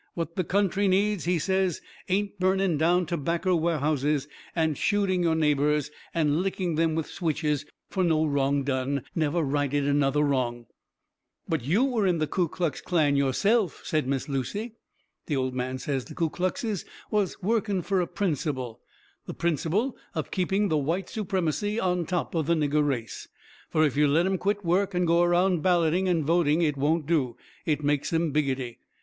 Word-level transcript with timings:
What 0.15 0.35
the 0.35 0.43
country 0.43 0.87
needs, 0.87 1.25
he 1.25 1.37
says, 1.37 1.79
ain't 2.09 2.39
burning 2.39 2.75
down 2.79 3.05
tobaccer 3.05 3.53
warehouses, 3.55 4.27
and 4.55 4.75
shooting 4.75 5.21
your 5.21 5.35
neighbours, 5.35 5.91
and 6.11 6.41
licking 6.41 6.73
them 6.73 6.95
with 6.95 7.05
switches, 7.05 7.67
fur 7.91 8.01
no 8.01 8.25
wrong 8.25 8.63
done 8.63 9.03
never 9.13 9.43
righted 9.43 9.85
another 9.85 10.23
wrong. 10.23 10.65
"But 11.47 11.63
you 11.63 11.83
were 11.83 12.07
in 12.07 12.17
the 12.17 12.25
Ku 12.25 12.47
Klux 12.47 12.81
Klan 12.81 13.15
yo'self," 13.15 13.85
says 13.85 14.05
Miss 14.05 14.27
Lucy. 14.27 14.73
The 15.27 15.35
old 15.35 15.53
man 15.53 15.77
says 15.77 16.05
the 16.05 16.15
Ku 16.15 16.31
Kluxes 16.31 16.83
was 17.11 17.39
working 17.43 17.83
fur 17.83 18.01
a 18.01 18.07
principle 18.07 18.79
the 19.27 19.35
principle 19.35 19.95
of 20.15 20.31
keeping 20.31 20.69
the 20.69 20.79
white 20.79 21.09
supremacy 21.09 21.79
on 21.79 22.07
top 22.07 22.33
of 22.33 22.47
the 22.47 22.55
nigger 22.55 22.83
race. 22.83 23.27
Fur 23.69 23.83
if 23.83 23.95
you 23.95 24.07
let 24.07 24.25
'em 24.25 24.39
quit 24.39 24.65
work 24.65 24.95
and 24.95 25.05
go 25.05 25.21
around 25.21 25.61
balloting 25.61 26.07
and 26.09 26.25
voting 26.25 26.63
it 26.63 26.75
won't 26.75 27.05
do. 27.05 27.37
It 27.67 27.83
makes 27.83 28.11
'em 28.11 28.31
biggity. 28.33 28.77